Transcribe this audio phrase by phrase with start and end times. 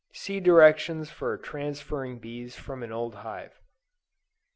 [0.15, 3.59] (See directions for transferring bees from an old hive.)